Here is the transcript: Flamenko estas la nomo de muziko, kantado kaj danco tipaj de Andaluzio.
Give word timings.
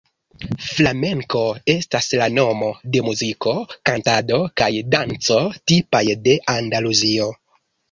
Flamenko 0.67 1.43
estas 1.73 2.09
la 2.21 2.29
nomo 2.37 2.71
de 2.97 3.03
muziko, 3.09 3.55
kantado 3.91 4.41
kaj 4.63 4.71
danco 4.97 5.39
tipaj 5.75 6.05
de 6.27 6.37
Andaluzio. 6.59 7.33